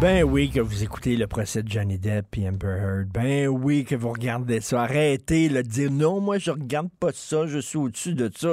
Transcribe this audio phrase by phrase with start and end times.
[0.00, 3.08] Ben oui que vous écoutez le procès de Johnny Depp et Amber Heard.
[3.08, 4.82] Ben oui que vous regardez ça.
[4.82, 8.48] Arrêtez de dire non, moi je regarde pas ça, je suis au-dessus de ça.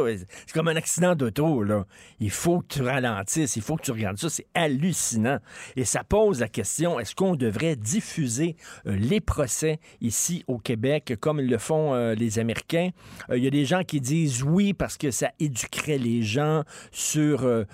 [0.46, 1.86] C'est comme un accident d'auto là.
[2.22, 5.40] Il faut que tu ralentisses, il faut que tu regardes ça, c'est hallucinant.
[5.76, 11.16] Et ça pose la question est-ce qu'on devrait diffuser euh, les procès ici au Québec
[11.20, 12.92] comme le font euh, les Américains?
[13.30, 16.64] Euh, Il y a des gens qui disent oui parce que ça éduquerait les gens
[16.92, 17.66] sur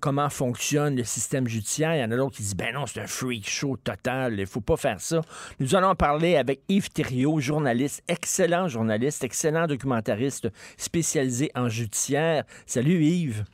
[0.00, 1.96] comment fonctionne le système judiciaire.
[1.96, 4.46] Il y en a d'autres qui disent ben non, c'est un freak show total, il
[4.46, 5.20] faut pas faire ça.
[5.60, 12.44] Nous allons parler avec Yves Thériault, journaliste, excellent journaliste, excellent documentariste spécialisé en judiciaire.
[12.66, 13.44] Salut Yves.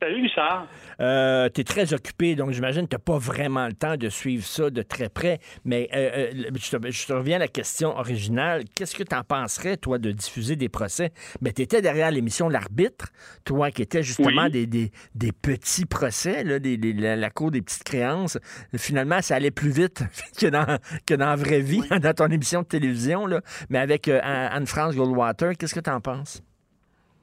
[0.00, 0.68] Salut Richard.
[1.00, 4.44] Euh, tu es très occupé, donc j'imagine que tu pas vraiment le temps de suivre
[4.44, 5.40] ça de très près.
[5.64, 8.62] Mais euh, euh, je, te, je, te, reviens à la question originale.
[8.76, 11.10] Qu'est-ce que tu en penserais, toi, de diffuser des procès?
[11.40, 13.08] Mais tu étais derrière l'émission L'Arbitre,
[13.44, 14.50] toi, qui était justement oui.
[14.52, 18.38] des, des, des, petits procès, là, des, des, la, la, cour des petites créances.
[18.76, 20.04] Finalement, ça allait plus vite
[20.40, 21.98] que dans, que dans la vraie vie, oui.
[22.00, 23.26] dans ton émission de télévision.
[23.26, 23.40] Là.
[23.68, 26.40] Mais avec euh, Anne-France Goldwater, qu'est-ce que tu en penses?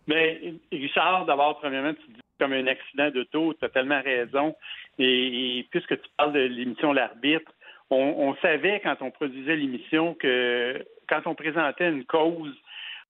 [0.07, 4.55] Mais Richard, d'abord, premièrement, tu dis comme un accident d'auto, tu as tellement raison.
[4.99, 7.51] Et, et, puisque tu parles de l'émission L'arbitre,
[7.89, 12.55] on, on, savait quand on produisait l'émission que quand on présentait une cause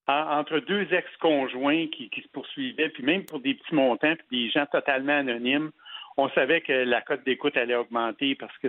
[0.08, 4.46] en, entre deux ex-conjoints qui, qui, se poursuivaient, puis même pour des petits montants, puis
[4.46, 5.72] des gens totalement anonymes,
[6.18, 8.68] on savait que la cote d'écoute allait augmenter parce que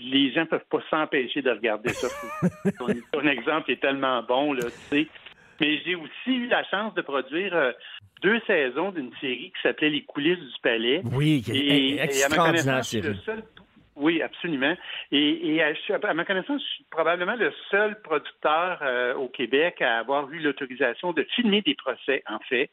[0.00, 2.08] les gens peuvent pas s'empêcher de regarder ça.
[2.78, 5.06] ton, ton exemple est tellement bon, là, tu sais.
[5.60, 7.72] Mais j'ai aussi eu la chance de produire euh,
[8.22, 11.02] deux saisons d'une série qui s'appelait Les coulisses du palais.
[11.12, 13.20] Oui, et, extraordinaire série.
[13.24, 13.42] Seul...
[13.96, 14.76] Oui, absolument.
[15.12, 19.80] Et, et à, à, ma connaissance, je suis probablement le seul producteur euh, au Québec
[19.80, 22.70] à avoir eu l'autorisation de filmer des procès, en fait.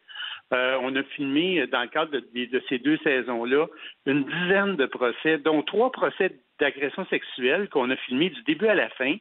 [0.53, 3.67] Euh, on a filmé, dans le cadre de, de, de ces deux saisons-là,
[4.07, 8.75] une dizaine de procès, dont trois procès d'agression sexuelle qu'on a filmé du début à
[8.75, 9.15] la fin.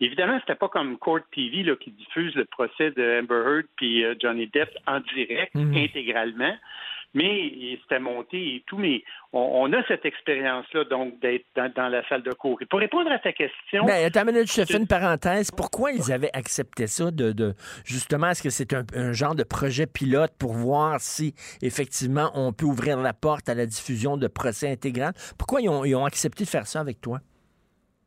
[0.00, 4.04] Évidemment, c'était pas comme Court TV là, qui diffuse le procès de Amber Heard puis
[4.04, 5.76] euh, Johnny Depp en direct Mhm.
[5.76, 6.54] intégralement.
[7.16, 11.88] Mais c'était monté et tout, mais on, on a cette expérience-là, donc, d'être dans, dans,
[11.88, 12.60] la salle de cours.
[12.60, 13.84] Et pour répondre à ta question.
[13.84, 15.52] Ben, attends une minute, je te fais une parenthèse.
[15.52, 17.54] Pourquoi ils avaient accepté ça de, de
[17.84, 22.52] justement, est-ce que c'est un, un, genre de projet pilote pour voir si effectivement on
[22.52, 25.12] peut ouvrir la porte à la diffusion de procès intégral?
[25.38, 27.20] Pourquoi ils ont, ils ont accepté de faire ça avec toi?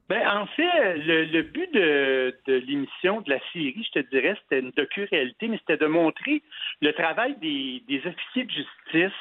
[0.10, 4.36] Ben, en fait, le, le but de, de l'émission, de la série, je te dirais,
[4.44, 6.42] c'était une docu-réalité, mais c'était de montrer
[6.82, 9.18] le travail des, des officiers de justice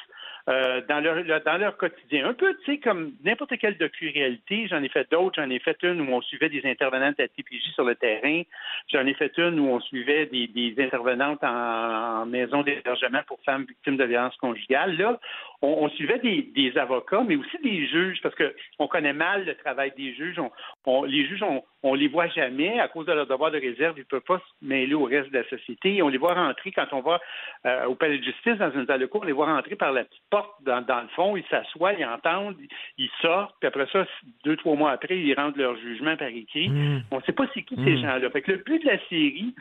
[0.49, 2.29] euh, dans leur dans leur quotidien.
[2.29, 4.67] Un peu, tu sais, comme n'importe quelle docu-réalité.
[4.69, 5.41] J'en ai fait d'autres.
[5.41, 8.43] J'en ai fait une où on suivait des intervenantes à TPJ sur le terrain.
[8.87, 13.39] J'en ai fait une où on suivait des, des intervenantes en, en maison d'hébergement pour
[13.43, 14.95] femmes victimes de violences conjugales.
[14.95, 15.19] Là,
[15.61, 19.45] on, on suivait des, des, avocats, mais aussi des juges, parce que on connaît mal
[19.45, 20.37] le travail des juges.
[20.37, 20.51] On,
[20.85, 23.95] on, les juges, on, on les voit jamais à cause de leur devoir de réserve.
[23.97, 26.01] Ils ne peuvent pas se mêler au reste de la société.
[26.03, 27.19] On les voit rentrer quand on va
[27.65, 29.21] euh, au palais de justice dans une salle de cours.
[29.23, 31.35] On les voit rentrer par la petite porte dans, dans le fond.
[31.35, 32.57] Ils s'assoient, ils entendent,
[32.97, 33.55] ils sortent.
[33.59, 34.05] Puis après ça,
[34.43, 36.69] deux, trois mois après, ils rendent leur jugement par écrit.
[36.69, 37.03] Mmh.
[37.11, 37.85] On ne sait pas c'est qui mmh.
[37.85, 38.29] ces gens-là.
[38.29, 39.55] Fait que le but de la série,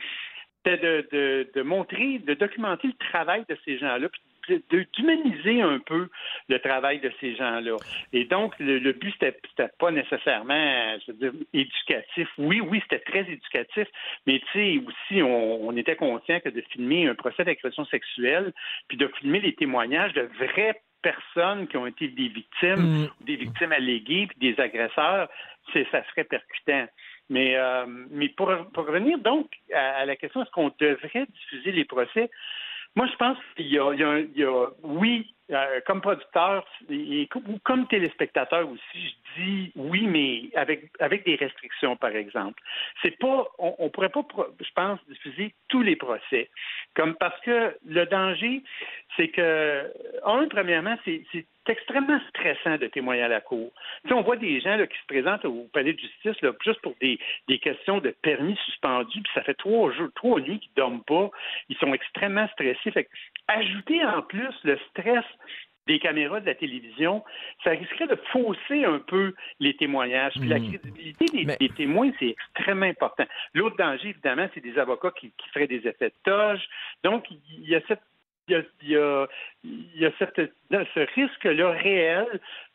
[0.66, 4.20] c'était de, de, de, montrer, de documenter le travail de ces gens-là, puis
[4.92, 6.08] d'humaniser un peu
[6.48, 7.76] le travail de ces gens-là.
[8.12, 9.38] Et donc, le, le but, c'était
[9.78, 12.28] pas nécessairement, je veux dire, éducatif.
[12.38, 13.88] Oui, oui, c'était très éducatif,
[14.26, 18.52] mais tu sais, aussi, on, on, était conscient que de filmer un procès d'agression sexuelle,
[18.88, 23.08] puis de filmer les témoignages de vraies personnes qui ont été des victimes, mmh.
[23.20, 25.28] des victimes alléguées, puis des agresseurs,
[25.72, 26.86] ça serait percutant.
[27.28, 31.72] Mais, euh, mais pour, pour revenir donc à, à la question, est-ce qu'on devrait diffuser
[31.72, 32.30] les procès?
[32.96, 34.44] Moi, je pense qu'il y a, y
[34.82, 41.24] oui, euh, comme producteur et, ou comme téléspectateur aussi, je dis oui, mais avec avec
[41.24, 42.60] des restrictions, par exemple.
[43.02, 44.26] C'est pas, on, pourrait pas,
[44.60, 46.50] je pense, diffuser tous les procès,
[46.94, 48.62] comme parce que le danger,
[49.16, 49.92] c'est que
[50.24, 51.22] un, premièrement, c'est
[51.68, 53.72] extrêmement stressant de témoigner à la cour.
[54.06, 56.80] Tu on voit des gens là, qui se présentent au palais de justice là, juste
[56.80, 57.18] pour des,
[57.48, 61.30] des questions de permis suspendus, puis ça fait trois jours, trois nuits qu'ils dorment pas.
[61.68, 62.90] Ils sont extrêmement stressés.
[62.90, 63.10] Fait que,
[63.48, 65.24] ajouter en plus le stress
[65.86, 67.24] des caméras de la télévision,
[67.62, 70.32] ça risquerait de fausser un peu les témoignages.
[70.34, 70.50] Puis mmh.
[70.50, 71.56] la crédibilité des, Mais...
[71.60, 73.24] des témoins, c'est extrêmement important.
[73.54, 76.66] L'autre danger, évidemment, c'est des avocats qui, qui, feraient des effets de toge.
[77.04, 78.02] Donc, il y a cette
[78.48, 79.26] il y a, il y a,
[79.64, 80.36] il y a cette,
[80.70, 82.26] ce risque-là réel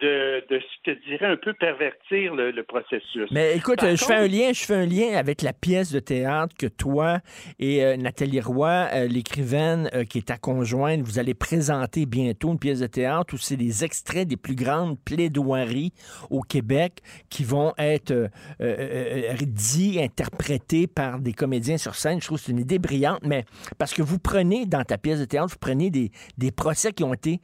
[0.02, 3.30] de, de, je te dirais, un peu pervertir le, le processus.
[3.32, 5.92] Mais écoute, Par je contre- fais un lien, je fais un lien avec la pièce
[5.92, 7.20] de théâtre que toi
[7.60, 12.52] et euh, Nathalie Roy, euh, l'écrivaine euh, qui est ta conjointe, vous allez présenter bientôt
[12.52, 15.94] une pièce de théâtre où c'est des extraits des plus grandes plaidoiries
[16.30, 18.28] au Québec qui vont être euh,
[18.62, 22.20] euh, euh, dits, interprétés par des comédiens sur scène.
[22.20, 23.46] Je trouve que c'est une idée brillante, mais
[23.78, 27.14] parce que vous prenez dans ta pièce de théâtre, prenez des, des procès qui ont
[27.14, 27.40] été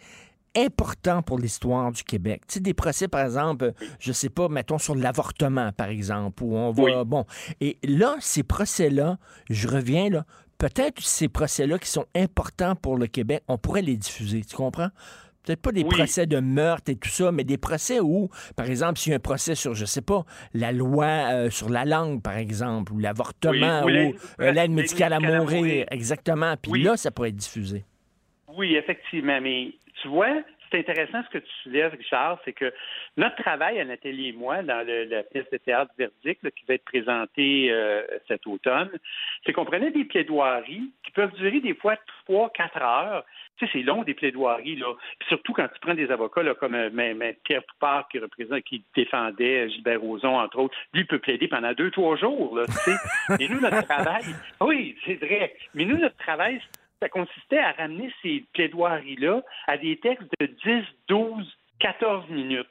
[0.55, 2.41] importants pour l'histoire du Québec.
[2.47, 6.55] Tu sais, des procès, par exemple, je sais pas, mettons sur l'avortement, par exemple, où
[6.55, 6.83] on va...
[6.83, 6.91] Oui.
[7.05, 7.25] Bon,
[7.61, 9.19] et là, ces procès-là,
[9.49, 10.25] je reviens là,
[10.57, 14.89] peut-être ces procès-là qui sont importants pour le Québec, on pourrait les diffuser, tu comprends?
[15.43, 15.89] Peut-être pas des Oui.
[15.95, 19.17] procès de meurtre et tout ça, mais des procès où, par exemple, s'il y a
[19.17, 22.97] un procès sur, je sais pas, la loi euh, sur la langue, par exemple, ou
[22.99, 26.55] l'avortement, Oui, ou l'aide- euh, l'aide médicale à mourir, exactement.
[26.59, 27.85] Puis là, ça pourrait être diffusé.
[28.57, 29.39] Oui, effectivement.
[29.39, 29.71] Mais
[30.01, 32.74] tu vois, c'est intéressant ce que tu soulèves, Richard, c'est que
[33.15, 36.65] notre travail à Nathalie et moi dans le- la pièce de théâtre Verdict là, qui
[36.65, 38.89] va être présentée euh, cet automne,
[39.45, 41.95] c'est qu'on prenait des plaidoiries qui peuvent durer des fois
[42.25, 43.24] trois, quatre heures.
[43.57, 44.94] Tu sais, c'est long des plaidoiries, là.
[45.19, 48.19] Puis surtout quand tu prends des avocats là, comme euh, mais- mais Pierre Poupard qui
[48.19, 52.65] représente, qui défendait Gilbert Rozon, entre autres, lui peut plaider pendant deux, trois jours, là,
[52.65, 52.98] tu sais.
[53.39, 54.24] Et nous, notre travail,
[54.62, 55.56] oui, c'est vrai.
[55.74, 56.59] Mais nous, notre travail,
[56.99, 62.67] ça consistait à ramener ces plaidoiries-là à des textes de 10, 12, 14 minutes,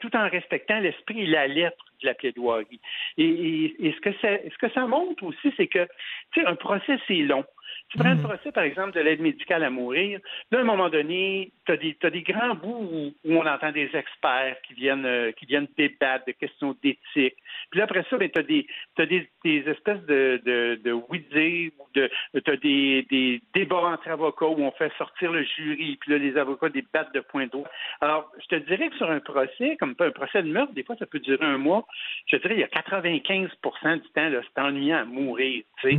[0.00, 2.80] tout en respectant l'esprit et la lettre de la plaidoirie.
[3.18, 5.86] Et, ce, que ça, ce que ça montre aussi, c'est que
[6.44, 7.44] un procès, c'est long.
[7.88, 10.18] Tu prends le procès, par exemple, de l'aide médicale à mourir.
[10.50, 13.46] Là, à un moment donné, tu as des, t'as des grands bouts où, où on
[13.46, 17.36] entend des experts qui viennent, euh, qui viennent débattre de questions d'éthique.
[17.70, 18.66] Puis là, après ça, tu as, des,
[18.98, 24.08] des, des espèces de, de, de oui-dire, ou de, tu as des, des débats entre
[24.08, 27.68] avocats où on fait sortir le jury, puis là, les avocats débattent de points droit.
[28.00, 30.96] Alors, je te dirais que sur un procès, comme un procès de meurtre, des fois,
[30.98, 31.86] ça peut durer un mois.
[32.26, 35.96] Je te dirais, il y a 95% du temps, c'est ennuyant à mourir, tu sais.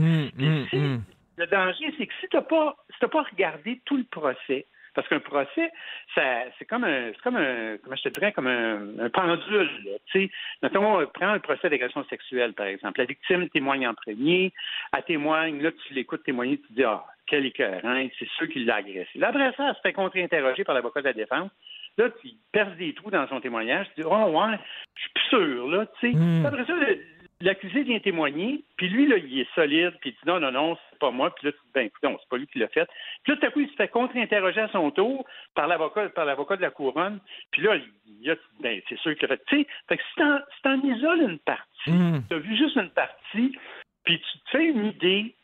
[0.70, 1.04] Si- hum.
[1.38, 4.68] Le danger, c'est que si tu n'as pas, si t'as pas regardé tout le procès,
[4.94, 5.72] parce qu'un procès,
[6.14, 6.22] ça,
[6.58, 9.70] c'est comme un, c'est comme un, comment je te dirais, comme un, un pendule.
[10.12, 10.32] Tu sais,
[10.62, 13.00] mettons, on prend un procès d'agression sexuelle, par exemple.
[13.00, 14.54] La victime témoigne en premier,
[14.96, 18.66] elle témoigne, là, tu l'écoutes témoigner, tu te dis, ah, quel écœurant, c'est sûr qu'il
[18.68, 19.10] l'a agressé.
[19.16, 21.50] Elle se fait contre-interroger par l'avocat de la défense.
[21.98, 24.58] Là, tu perces des trous dans son témoignage, tu dis, oh, ouais,
[24.96, 26.18] je suis plus sûr, là, tu sais.
[26.18, 26.46] Mm.
[26.46, 27.00] Après ça, le-
[27.44, 30.78] l'accusé vient témoigner, puis lui, là, il est solide, puis il dit non, non, non,
[30.90, 32.88] c'est pas moi, puis là, ben, écoute, non, c'est pas lui qui l'a fait.
[33.24, 35.26] Puis là, tout à coup, il se fait contre-interroger à son tour
[35.56, 37.20] par l'avocat, par l'avocat de la couronne,
[37.52, 38.30] puis là, il, dis,
[38.60, 39.44] ben, c'est sûr qu'il l'a fait.
[39.48, 42.24] Tu sais, fait que si t'en, si t'en isoles une partie, Hum.
[42.30, 43.58] tu as vu juste une partie,
[44.06, 45.36] puis tu te fais une idée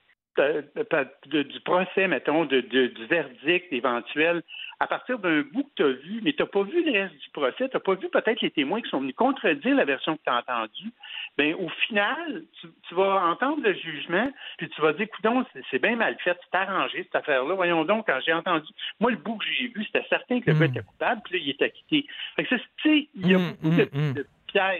[1.26, 4.42] du procès, mettons, de, de- du verdict éventuel,
[4.80, 7.16] à partir d'un bout que tu as vu, mais tu n'as pas vu le reste
[7.18, 10.16] du procès, tu n'as pas vu peut-être les témoins qui sont venus contredire la version
[10.16, 10.92] que tu as entendue,
[11.38, 15.26] bien, au final, tu, tu vas entendre le jugement, puis tu vas dire, écoute,
[15.70, 17.56] c'est, bien mal fait, c'est arrangé cette affaire-là.
[17.56, 18.68] Voyons donc, quand j'ai entendu,
[19.00, 21.44] moi, le bout que j'ai vu, c'était certain que le gars était coupable, puis là,
[21.46, 22.06] il est acquitté.
[22.36, 24.14] Fait que ça, tu sais, il y a Mm, beaucoup de, mm, mm.
[24.14, 24.74] de là,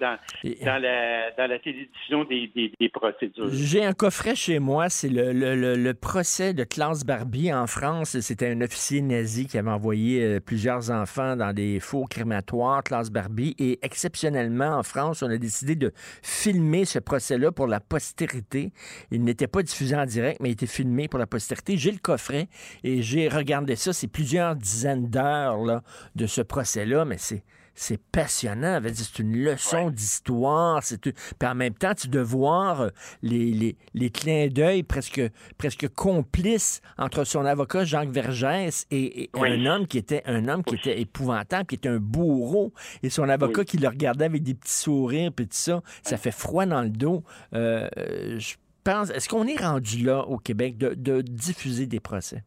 [0.00, 3.48] dans, Et- dans la, dans la télévision des, des, des procédures.
[3.52, 7.66] J'ai un coffret chez moi, c'est le, le- le- le procès de Klaus Barbie en
[7.66, 8.18] France.
[8.20, 13.10] C'était un officier nazi qui avait envoyé euh, plusieurs enfants dans des faux crématoires, Klaus
[13.10, 13.54] Barbie.
[13.58, 15.92] Et exceptionnellement, en France, on a décidé de
[16.22, 18.72] filmer ce procès-là pour la postérité.
[19.10, 21.76] Il n'était pas diffusé en direct, mais il était filmé pour la postérité.
[21.76, 22.48] J'ai le coffret
[22.84, 23.92] et j'ai regardé ça.
[23.92, 25.82] C'est plusieurs dizaines d'heures
[26.14, 27.42] de ce procès-là, mais c'est
[27.80, 28.80] c'est passionnant.
[28.92, 30.82] C'est une leçon d'histoire.
[30.82, 32.88] C'est Puis en même temps, tu dois voir euh,
[33.22, 35.20] les, les, les clins d'œil presque,
[35.58, 39.50] presque complices entre son avocat Jacques Vergès et, et Oui.
[39.52, 43.28] un homme qui était un homme qui était épouvantable, qui était un bourreau, et son
[43.28, 43.66] avocat Oui.
[43.66, 45.82] qui le regardait avec des petits sourires, puis tout ça.
[46.02, 47.22] Ça fait froid dans le dos.
[47.54, 52.00] Euh, euh, je pense, est-ce qu'on est rendu là au Québec de, de diffuser des
[52.00, 52.42] procès?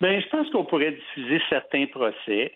[0.00, 2.52] Ben, je pense qu'on pourrait diffuser certains procès.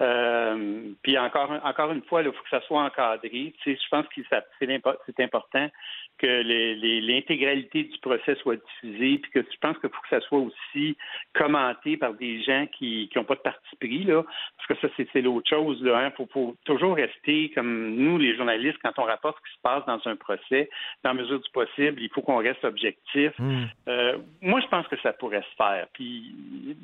[0.00, 3.28] Euh, puis encore, encore une fois, il faut que ça soit encadré.
[3.30, 5.70] Tu sais, je pense que ça- c'est important
[6.18, 10.38] que l'intégralité du procès soit diffusée, puis que je pense qu'il faut que ça soit
[10.38, 10.96] aussi
[11.32, 14.22] commenté par des gens qui n'ont pas de parti pris, là,
[14.56, 15.78] parce que ça, c'est l'autre chose.
[15.82, 16.12] Il hein.
[16.16, 19.84] faut, faut toujours rester comme nous, les journalistes, quand on rapporte ce qui se passe
[19.86, 20.70] dans un procès,
[21.02, 23.32] dans la mesure du possible, il faut qu'on reste objectif.
[23.38, 23.64] Hmm.
[23.88, 25.86] Euh, moi, je pense que ça pourrait se faire.
[25.94, 26.32] Puis,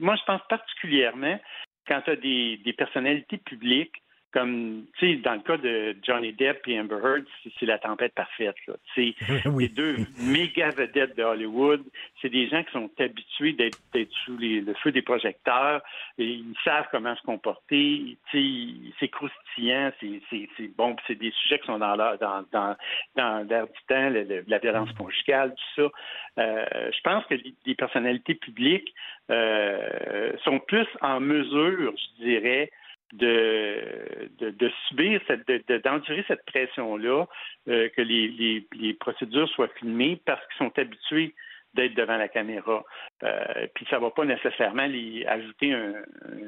[0.01, 1.39] moi, je pense particulièrement
[1.87, 6.33] quand tu as des, des personnalités publiques comme tu sais, dans le cas de Johnny
[6.33, 7.25] Depp et Amber Heard,
[7.59, 8.55] c'est la tempête parfaite.
[8.95, 9.15] C'est
[9.59, 11.83] les deux méga vedettes de Hollywood.
[12.23, 15.83] C'est des gens qui sont habitués d'être sous le feu des projecteurs.
[16.19, 18.17] Et ils savent comment se comporter.
[18.31, 20.95] C'est croustillant, c'est bon.
[21.07, 22.77] C'est des sujets qui sont dans l'air dans,
[23.17, 24.11] dans, du temps,
[24.47, 25.91] la violence conjugale, tout ça.
[26.39, 27.35] Euh, je pense que
[27.67, 28.95] les, personnalités publiques
[29.31, 32.71] euh, sont plus en mesure, je dirais,
[33.13, 35.49] de, de, subir, cette,
[35.85, 37.27] d'endurer cette pression-là,
[37.69, 41.35] euh, que les, les, procédures soient filmées parce qu'ils sont habitués
[41.75, 42.85] d'être devant la caméra.
[43.23, 45.95] Euh, puis ça ne va pas nécessairement les ajouter un,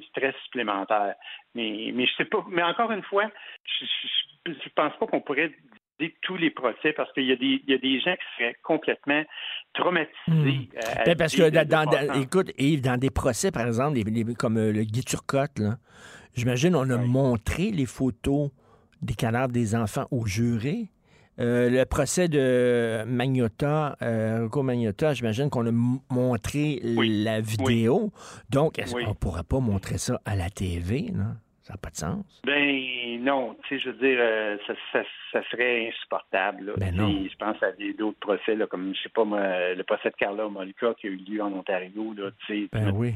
[0.08, 1.14] stress supplémentaire.
[1.54, 2.44] Mais, mais je sais pas.
[2.48, 3.30] Mais encore une fois,
[3.64, 5.52] je, ne pense pas qu'on pourrait
[6.00, 8.56] dire tous les procès parce qu'il y, a des, y a des gens qui seraient
[8.62, 9.22] complètement
[9.74, 10.12] traumatisés.
[10.26, 11.04] Hmm.
[11.06, 13.98] Ben, parce que dans, écoute, Yves, dans des procès, par exemple,
[14.38, 15.76] comme euh, le Guy Turcotte, là,
[16.34, 18.50] J'imagine on a montré les photos
[19.02, 20.88] des cadavres des enfants aux jurés.
[21.40, 25.72] Euh, le procès de Magnota, euh, Magnota, j'imagine qu'on a
[26.10, 28.12] montré la vidéo.
[28.50, 31.06] Donc, est-ce qu'on ne pourrait pas montrer ça à la TV?
[31.62, 32.42] Ça n'a pas de sens.
[32.44, 34.56] Ben non, tu sais, je veux dire, euh,
[34.92, 36.74] ça, serait insupportable.
[36.76, 37.08] Ben non.
[37.08, 40.48] Je pense à d'autres procès, là, comme, je sais pas moi, le procès de Carla
[40.48, 42.14] Molka qui a eu lieu en Ontario.
[42.16, 42.30] Là,
[42.72, 43.14] ben oui.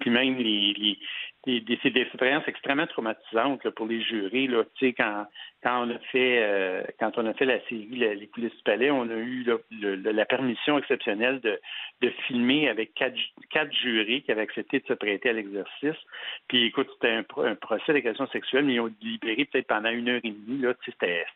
[0.00, 0.98] Puis même les,
[1.46, 4.46] des expériences extrêmement traumatisantes pour les jurés.
[4.46, 4.64] Là.
[4.74, 5.26] Tu sais, quand,
[5.62, 8.90] quand on a fait euh, quand on a fait la série Les coulisses du palais,
[8.90, 9.46] on a eu
[9.80, 11.60] la permission exceptionnelle de,
[12.00, 13.16] de filmer avec quatre,
[13.50, 16.00] quatre jurés qui avaient accepté de se prêter à l'exercice.
[16.48, 20.08] Puis écoute, c'était un, un procès d'agression sexuelle, mais ils ont délibéré peut-être pendant une
[20.08, 20.60] heure et demie.
[20.60, 20.74] Là.
[20.74, 21.26] Tu sais, c'était,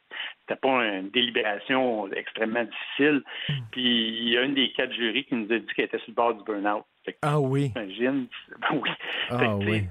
[0.40, 3.22] c'était pas une délibération extrêmement difficile.
[3.72, 6.08] Puis il y a une des quatre jurés qui nous a dit qu'elle était sur
[6.08, 6.84] le bord du burn-out.
[7.22, 7.72] Ah oui.
[7.74, 8.26] Imagine.
[8.72, 8.90] oui.
[9.30, 9.84] Ah oui.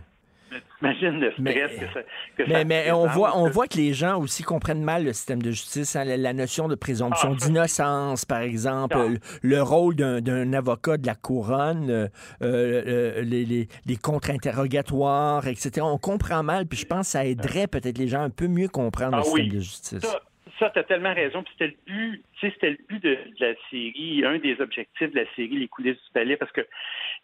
[0.81, 1.99] Imagine le stress mais, que ça,
[2.37, 5.41] que mais, mais on voit, on voit que les gens aussi comprennent mal le système
[5.41, 8.97] de justice, hein, la, notion de présomption ah, d'innocence, par exemple,
[9.41, 12.07] le, rôle d'un avocat de la couronne, euh,
[12.43, 15.81] euh, les, les, les contre-interrogatoires, etc.
[15.81, 18.67] On comprend mal, puis je pense que ça aiderait peut-être les gens un peu mieux
[18.67, 19.99] comprendre ah le système de justice.
[20.01, 20.19] Ça,
[20.57, 21.43] tu as tellement raison.
[21.43, 25.25] Puis c'était le but, c'était le but de, la série, un des objectifs de la
[25.35, 26.61] série, les coulisses du palais, parce que,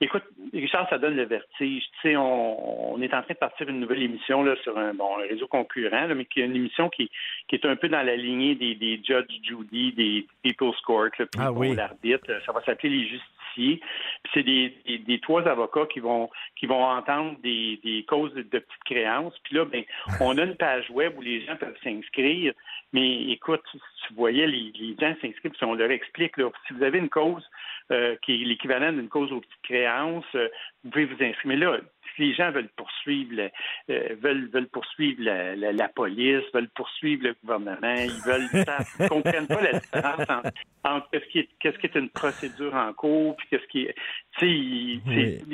[0.02, 0.24] écoute,
[0.54, 1.84] Richard, ça donne le vertige.
[1.84, 5.16] Tu sais, on, est en train de partir une nouvelle émission là, sur un, bon,
[5.16, 7.10] réseau concurrent, mais qui est une émission qui,
[7.48, 11.28] qui est un peu dans la lignée des, des Judge Judy, des People's Court, puis
[11.38, 11.76] ah, oui.
[11.76, 12.28] l'arbitre.
[12.46, 13.34] Ça va s'appeler les justiciers.
[13.56, 14.74] Puis c'est des,
[15.06, 19.38] des, trois avocats qui vont qui vont entendre des, des causes de, de petites créances.
[19.44, 19.84] Puis là, ben,
[20.20, 22.54] on a une page web où les gens peuvent s'inscrire.
[22.94, 27.44] Mais écoute, tu voyais les, gens s'inscrivent, on leur explique, si vous avez une cause
[27.92, 30.48] euh, qui est l'équivalent d'une cause aux petites créances, euh,
[30.84, 31.46] vous pouvez vous inscrire.
[31.46, 31.78] Mais là,
[32.18, 33.50] les gens veulent poursuivre,
[33.90, 38.48] euh, veulent, veulent poursuivre la, la, police, veulent poursuivre le gouvernement, ils veulent,
[39.00, 40.44] ils comprennent pas la différence
[40.84, 43.96] entre, qu'est-ce qui est, qu'est-ce qui est une procédure en cours, puis qu'est-ce qui est,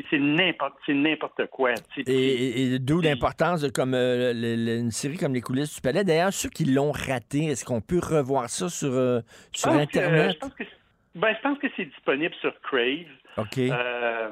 [0.09, 1.73] c'est n'importe, c'est n'importe quoi.
[2.07, 6.03] Et, et d'où l'importance de comme une série comme les coulisses du palais.
[6.03, 10.37] D'ailleurs, ceux qui l'ont raté, est-ce qu'on peut revoir ça sur sur internet?
[11.15, 13.07] Ben, je pense que c'est disponible sur Crave.
[13.41, 13.57] OK.
[13.57, 14.29] Euh,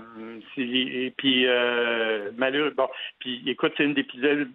[0.57, 2.87] et puis, euh, malheureux, bon,
[3.19, 4.47] puis écoute, c'est une des plus belles,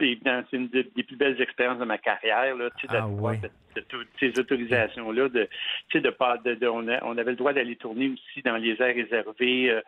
[0.50, 3.40] c'est une des, plus belles expériences de ma carrière, là, tu sais, ah, ouais.
[3.76, 5.48] de, toutes ces autorisations-là, de,
[5.88, 8.80] tu sais, de pas, de, on, on, avait le droit d'aller tourner aussi dans les
[8.80, 9.80] aires réservées, euh,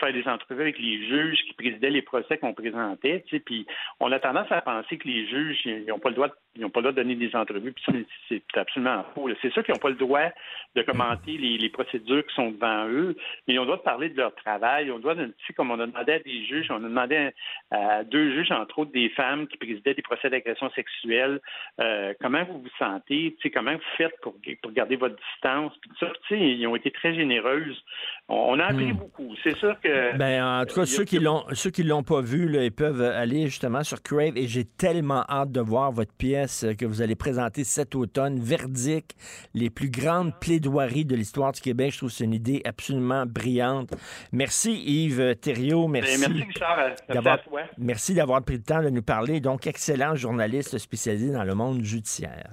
[0.00, 3.66] faire des entrevues avec les juges qui présidaient les procès qu'on présentait, puis
[4.00, 6.80] on a tendance à penser que les juges, n'ont pas le droit de ils pas
[6.80, 9.28] le droit de donner des entrevues, puis c'est absolument faux.
[9.40, 10.28] C'est sûr qu'ils n'ont pas le droit
[10.74, 14.10] de commenter les, procédures qui sont devant eux, mais ils ont le droit de parler
[14.10, 14.86] de leur travail.
[14.86, 17.30] Ils ont le droit tu comme on a demandé à des juges, on a demandé
[17.70, 21.40] à, deux juges, entre autres des femmes qui présidaient des procès d'agression sexuelle,
[21.80, 25.72] euh, comment vous vous sentez, tu sais, comment vous faites pour, pour garder votre distance,
[25.80, 27.82] puis ça, tu sais, ils ont été très généreuses.
[28.34, 28.96] On, a appris hmm.
[28.96, 29.34] beaucoup.
[29.44, 30.16] C'est sûr que...
[30.16, 33.02] Ben, en tout cas, ceux, qui l'ont, ceux qui l'ont pas vu, là, ils peuvent
[33.02, 37.14] aller justement sur Crave, et j'ai tellement hâte de voir votre pièce que vous allez
[37.14, 39.14] présenter cet automne, Verdict,
[39.52, 41.92] les plus grandes plaidoiries de l'histoire du Québec.
[41.92, 43.90] Je trouve que c'est une idée absolument brillante.
[44.32, 45.88] Merci Yves Thériault.
[45.88, 46.26] Ben, merci.
[46.26, 46.94] Richard.
[47.10, 47.38] D'avoir,
[47.76, 49.40] merci d'avoir pris le temps de nous parler.
[49.40, 52.50] Donc, excellent journaliste spécialisé dans le monde judiciaire.